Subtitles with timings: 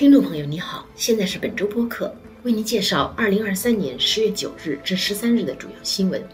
[0.00, 2.10] 听众朋友，你好，现在是本周播客，
[2.42, 6.26] 为您介绍二零二三年十月九日至十三日的主要新闻。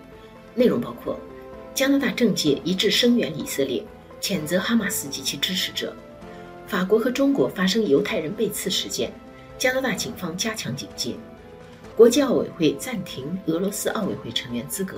[0.55, 1.19] 内容，包括
[1.75, 3.85] 加拿大政界一致声援以色列，
[4.21, 5.89] 谴责哈马斯及其支持者；
[6.69, 9.13] 法国和中国发生犹太人被刺事件，
[9.59, 11.15] 加拿大警方加强警戒；
[11.97, 14.95] 国际奥委会暂停俄罗斯奥委会成员资格；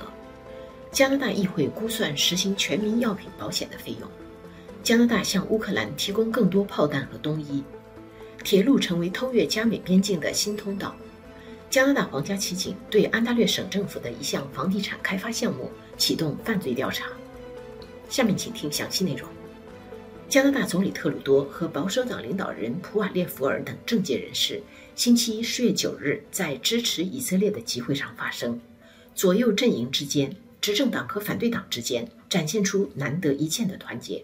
[0.91, 4.07] 加拿大议会估算实行全民药品保险的费用；
[4.83, 7.63] 加拿大向乌克兰提供更多炮弹和冬衣。
[8.43, 10.95] 铁路成为偷越加美边境的新通道。
[11.69, 17.07] 加拿大皇家骑警对安大略省政府的一项房地产开发项目启动犯罪调查。
[18.09, 19.29] 下面请听详细内容。
[20.27, 24.61] 加拿大总理特鲁多和保守党领导人普瓦列福尔等政界人士
[24.95, 28.59] 星期一十月九日在支持以色列的集会上发生，
[29.13, 34.23] 左右阵营之间、执政党和反对党之间展现出难得一见的团结。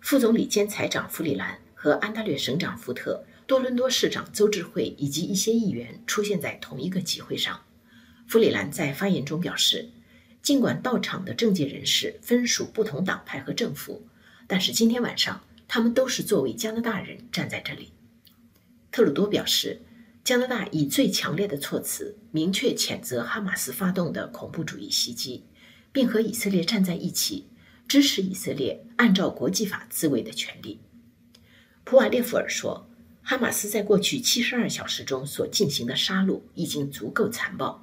[0.00, 1.58] 副总理兼财长弗里兰。
[1.80, 7.62] 和安大略省长福特、多伦多市长邹智慧以及一些议员出现在同一个集会上。
[8.26, 9.88] 弗里兰在发言中表示，
[10.42, 14.08] 尽管到场的政界人士分属不同党派和政府，
[14.48, 17.92] 但是今天晚上他们都是作为加拿大人站在这里。
[18.90, 19.80] 特鲁多表示，
[20.24, 25.44] 加拿大以最强烈的措辞明确谴责哈马斯发动的恐怖主义袭击，
[25.92, 27.46] 并和以色列站在一起，
[27.86, 30.80] 支持以色列按照国际法自卫的权利。
[31.88, 32.86] 普瓦列夫尔说
[33.24, 37.82] ：“哈马斯在过去七十二小时中所进行的杀戮已经足够残暴，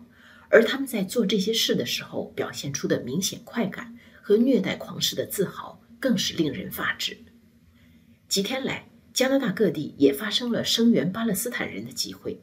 [0.52, 7.17] 而他们在做这些事的时候表现出的明显快感和虐待狂式的自豪，更是令人发指。”
[8.30, 12.40] 几天来，加拿大各地也发生了声援巴勒斯坦人的集会，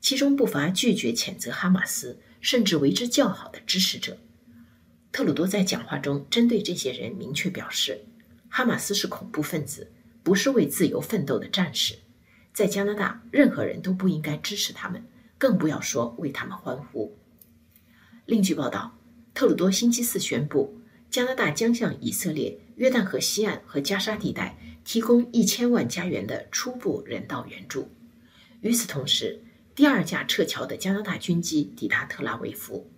[0.00, 4.16] 其中不乏拒绝谴责哈马斯，甚至为之叫好的支持者。
[5.12, 8.06] 特鲁多在讲话中针对这些人明确表示
[8.48, 11.96] ：“哈马斯是恐怖分子。”不是为自由奋斗的战士，
[12.52, 15.04] 在加拿大，任何人都不应该支持他们，
[15.38, 17.16] 更不要说为他们欢呼。
[18.26, 18.96] 另据报道，
[19.34, 20.78] 特鲁多星期四宣布，
[21.10, 27.90] 加拿大将向以色列约旦河西岸和加沙地带提供一千万加元的初步人道援助。
[28.60, 29.42] 与此同时，
[29.74, 32.88] 第二架撤侨的加拿大军机抵达特拉维夫，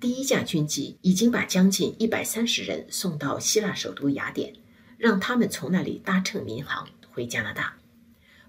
[0.00, 4.52] 第一架军机已经把将近一百三十人送到希腊首都雅典。
[5.02, 7.76] 让他们从那里搭乘民航回加拿大。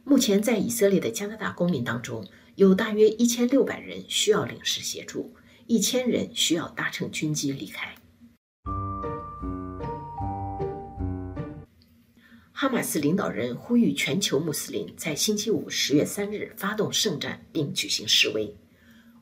[0.03, 5.34] 目前，在以色列的加拿大公民当中，有大约一千六百人需要领事协助，
[5.66, 7.96] 一千人需要搭乘军机离开。
[12.52, 18.56] 哈马斯领导人呼吁全球穆斯林在星期五十月三日发动圣战并举行示威，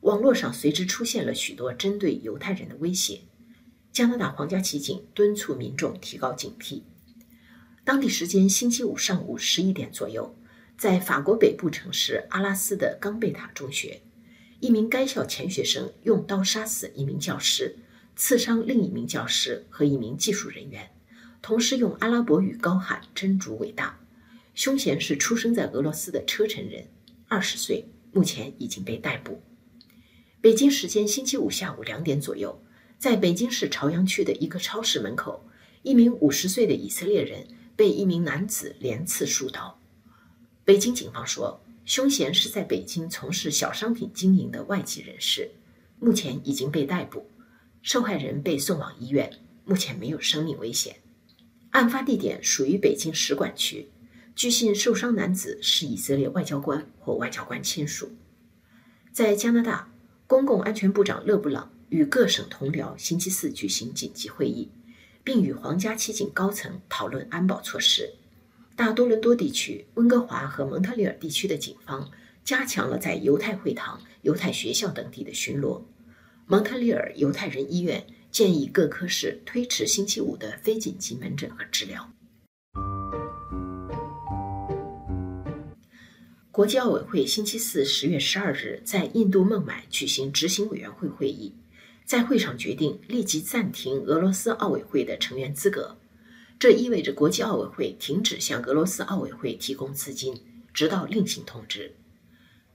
[0.02, 3.22] 网络上随之出现了许多针对犹太人的威胁。
[3.90, 6.82] 加拿大皇家骑警敦促民众提高警惕。
[7.84, 10.36] 当地时间星期五上午十一点左右，
[10.78, 14.02] 在法国北部城市阿拉斯的冈贝塔中学，
[14.60, 17.76] 一名该校前学生用刀杀死一名教师，
[18.14, 20.90] 刺伤另一名教师和一名技术人员，
[21.42, 23.98] 同时用阿拉伯语高喊“真主伟大”。
[24.54, 26.86] 凶嫌是出生在俄罗斯的车臣人，
[27.26, 29.42] 二十岁，目前已经被逮捕。
[30.40, 32.62] 北京时间星期五下午两点左右，
[32.96, 35.48] 在北京市朝阳区的一个超市门口，
[35.82, 37.44] 一名五十岁的以色列人。
[37.76, 39.78] 被一名男子连刺数刀。
[40.64, 45.50] 北京警方说，凶嫌是在北京从事小商品经营的外籍人士，
[45.98, 47.26] 目前已经被逮捕。
[47.82, 50.96] 受害人被送往医院，目前没有生命危险。
[51.70, 53.88] 案发地点属于北京使馆区。
[54.36, 58.12] 据信，受伤男子是以色列外交官或外交官亲属。
[59.12, 59.92] 在加拿大，
[60.26, 64.68] 公共安全部长勒布朗与各省同僚星期四举行紧急会议。
[65.24, 68.14] 并与皇家骑警高层讨论安保措施。
[68.74, 72.10] 大多伦多地区、温哥华和蒙特利尔地区的警方
[72.44, 75.82] 加强了在犹太会堂、犹太学校等地的巡逻。
[76.46, 82.10] 蒙特利尔犹太人医院建议各科室推迟星期五的非紧急门诊和治疗。
[86.50, 91.54] 国际奥委会星期四十月十二日在印度孟买举行执行委员会会议。
[92.04, 95.96] 在会上决定立即暂停俄罗斯奥委会的成员资格，
[96.58, 100.34] 这意味着国际奥委会停止向俄罗斯奥委会提供资金，
[100.74, 101.94] 直到另行通知。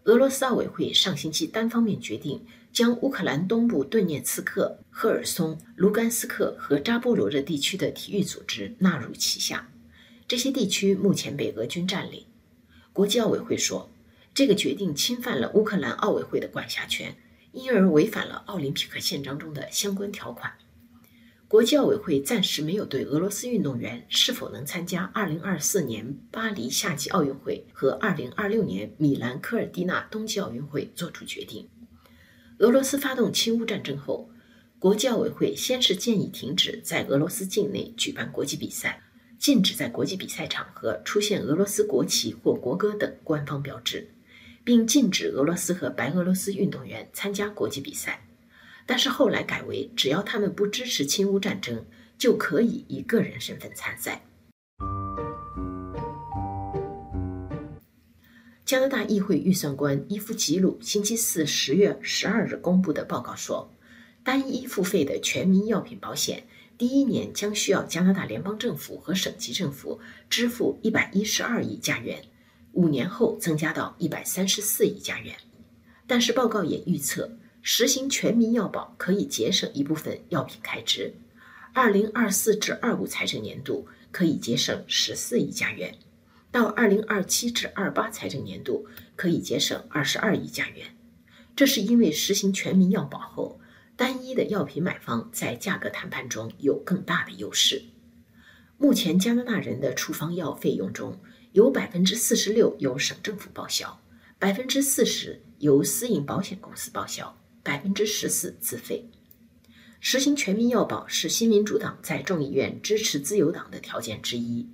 [0.06, 9.70] 俄罗斯奥委会上星期单方面决定将乌克兰东部顿涅茨克、赫尔松、卢甘斯克和扎波罗热地区的体育组织纳入旗下，
[10.28, 12.26] 这些地区目前被俄军占领。
[12.94, 13.92] 国际奥委会说，
[14.34, 17.14] 这个决定侵犯了乌克兰奥委会的管辖权。
[17.52, 20.54] 因而违反了奥林匹克宪章中的相关条款。
[21.48, 31.70] 国际奥委会暂时没有对俄罗斯运动员是否能参加2024年巴黎夏季奥运会和2026年米兰科尔蒂纳冬季奥运会作出决定。
[32.60, 34.30] 俄罗斯发动侵乌战争后，
[34.78, 39.02] 国际奥委会先是建议停止在俄罗斯境内举办国际比赛，
[39.40, 44.10] 禁止在国际比赛场合出现俄罗斯国旗或国歌等官方标志，
[44.68, 48.28] 并禁止俄罗斯和白俄罗斯运动员参加国际比赛。
[48.86, 51.86] 但是后来改为，只要他们不支持侵乌战争，
[52.18, 54.26] 就可以以个人身份参赛。
[58.66, 63.72] 加拿大议会预算官伊夫吉鲁星期四十月十二日公布的报告说，
[64.22, 66.44] 单一付费的全民药品保险
[66.78, 72.22] 第一年将需要加拿大联邦政府和省级政府支付一百一十二亿加元，
[72.78, 75.36] 五年后增加到一百三十四亿加元。
[76.08, 77.38] 但是报告也预测。
[77.70, 81.14] 实行全民药保可以节省一部分药品开支，
[81.74, 85.94] 二零二四至二五财政年度可以节省十四亿加元，
[86.50, 88.88] 到二零二七至二八财政年度
[89.18, 90.96] 可以节省二十二亿加元。
[91.58, 93.60] 这是因为实行全民药保后，
[93.98, 97.84] 单一的药品买方在价格谈判中有更大的优势。
[98.78, 101.20] 目前加拿大人的处方药费用中
[101.52, 104.02] 有百分之四十六由省政府报销，
[104.38, 107.38] 百分之四十由私营保险公司报销。
[107.64, 109.10] 百分之十四自费，
[110.00, 114.70] 实行全民药保是新民主党在众议院支持自由党的条件之一。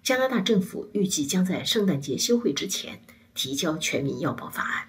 [0.00, 3.02] 加拿大政府预计将在圣诞节休会之前
[3.34, 4.86] 提交全民药保法案。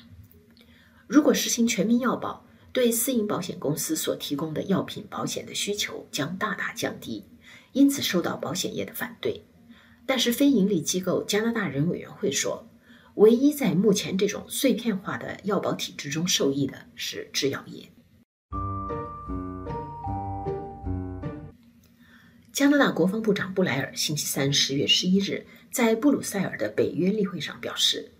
[1.08, 7.24] 如果实行全民药保，对私营保险公司所提供的药品保险的需求将大大降低，
[7.74, 9.44] 因此受到保险业的反对。
[10.08, 12.68] 但是非营利机构加拿大人委员会说。
[13.18, 17.84] 唯一在目前这种碎片化的药保体制中受益的是制药业。
[22.54, 28.12] 加拿大国防部长布莱尔星期三十月十一日在布鲁塞尔的北约例会上表示，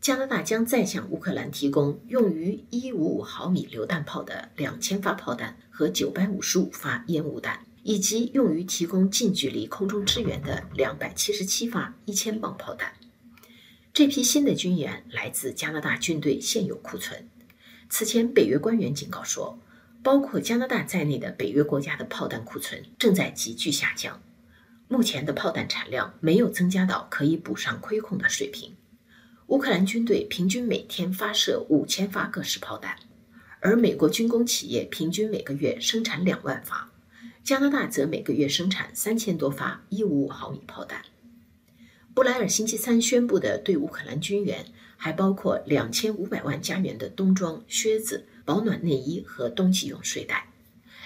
[0.00, 12.92] 加拿大将再向乌克兰提供用于一五五毫米榴弹炮的两千发炮弹和九百五十五发烟雾弹，以及用于提供近距离空中支援的两百七十七发一千磅炮弹。
[13.92, 17.28] 这批新的军援来自加拿大军队现有库存。
[17.88, 19.58] 此前，北约官员警告说，
[20.02, 24.22] 包括加拿大在内的北约国家的炮弹库存正在急剧下降。
[24.86, 28.76] 目前的炮弹产量没有增加到可以补上亏空的水平。
[29.48, 32.96] 乌克兰军队平均每天发射五千发各式炮弹，
[33.60, 36.90] 而美国军工企业平均每个月生产两万发，
[37.48, 41.02] 加拿大则每个月生产三千多发一五五毫米炮弹。
[42.12, 44.66] 布莱尔星期三宣布的对乌克兰军援
[44.98, 50.46] 还包括两千五百万加元的冬装、靴子、保暖内衣和冬季用睡袋。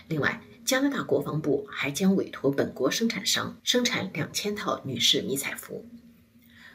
[0.08, 5.86] 另外，加拿大国防部还将委托本国生产商生产两千套女士迷彩服。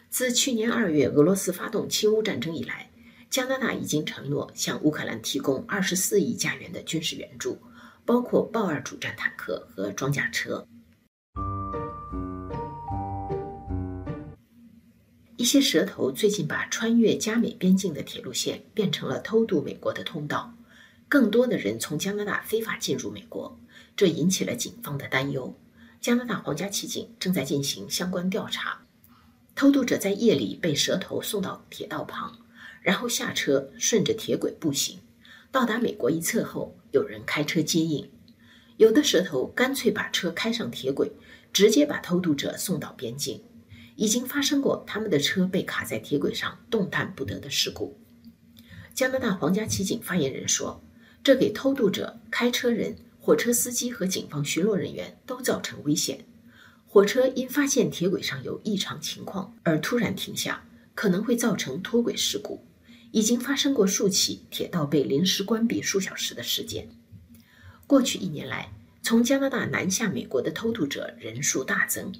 [0.09, 2.89] 自去年二月俄罗斯发动侵乌战争以来，
[3.29, 7.59] 加拿大已经承诺向乌克兰提供二十四亿加元的军事援助，
[8.07, 10.65] 包括豹二主战坦克和装甲车。
[15.36, 20.54] 一些蛇头最近把穿越加美边境的铁路线变成了偷渡美国的通道，
[21.09, 23.59] 更多的人从加拿大非法进入美国，
[23.98, 25.54] 这引起了警方的担忧。
[25.99, 28.80] 加拿大皇家骑警正在进行相关调查。
[29.54, 32.40] 偷渡者在夜里被蛇头送到铁道旁，
[32.81, 34.99] 然后下车顺着铁轨步行，
[35.52, 38.09] 到达美国一侧后，有人开车接应。
[38.77, 41.11] 有的蛇头干脆把车开上铁轨，
[41.54, 43.44] 直接把偷渡者送到边境。
[43.95, 47.97] 已经发生过他们的车被卡在铁轨上动弹不得的事故。
[48.94, 50.83] 加拿大皇家骑警发言人说
[51.23, 56.25] ：“这给偷渡者、开车人、火车司机和警方巡逻人员都造成危险。
[56.85, 60.63] 火车因发现铁轨上有异常情况而突然停下，
[60.94, 62.67] 可能会造成脱轨事故。
[63.11, 66.90] 已经发生过数起铁道被临时关闭数小时的事件。
[67.85, 72.14] 过去一年来，从加拿大南下美国的偷渡者人数大增。”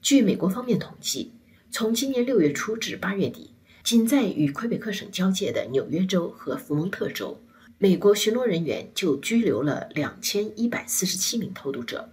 [0.00, 1.32] 据美国方面统计，
[1.70, 3.50] 从今年六月初至八月底，
[3.82, 7.40] 仅在与魁北克省交界的纽约州和福蒙特州，
[7.78, 12.12] 美国巡逻人员就拘留了两千一百四十七名偷渡者，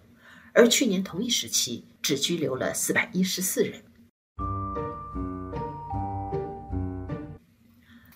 [0.53, 3.81] 而去年同一时期只拘留了四百一十四人。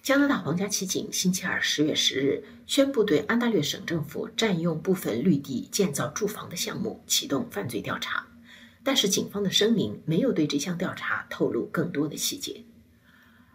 [0.05, 8.23] 加拿大皇家骑警星期二十月十日宣布，对安大略省政府占用部分绿地建造住房的项目启动犯罪调查。
[8.83, 12.63] 但是警方的声明没有对这项调查透露更多的细节。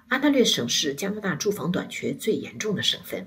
[0.08, 3.24] 安大略省是加拿大住房短缺最严重的省份，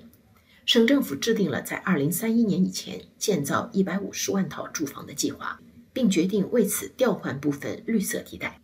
[0.66, 5.58] 省政府制定了在二零三一年以前建造一百五十万套住房的计划，
[5.94, 8.60] 并决定为此调换部分绿色地带。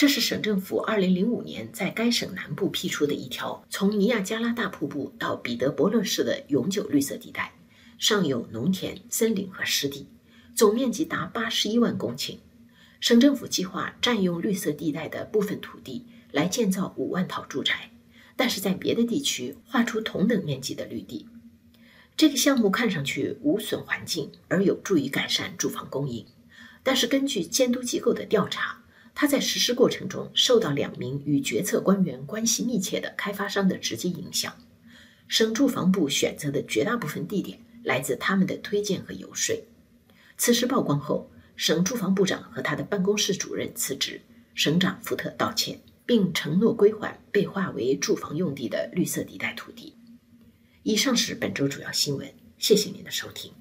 [0.00, 7.52] 这是省政府二零零五年在该省南部批出的一条从尼亚加拉大瀑布到彼得伯勒市的永久绿色地带，
[7.98, 10.06] 上有农田、森林和湿地，
[10.54, 12.38] 总面积达八十一万公顷。
[12.98, 17.90] 省政府计划占用绿色地带的部分土地来建造五万套住宅。
[18.36, 21.28] 但是在别的地区划出同等面积的绿地，
[22.16, 26.24] 这个项目看上去无损环境，而有助于改善住房供应。
[26.82, 28.79] 但是根据监督机构的调查，
[29.20, 34.56] 他在实施过程中受到两名与决策官员关系密切的开发商的直接影响。
[35.28, 39.54] 省住房部选择的绝大部分地点来自他们的推荐和游说。
[40.38, 44.22] 此事曝光后，省住房部长和他的办公室主任辞职，
[44.54, 45.78] 省长福特道歉。
[46.06, 49.94] 并承诺归还被划为住房用地的绿色地带土地。
[50.82, 53.52] 以上是本周主要新闻，谢谢您的收听。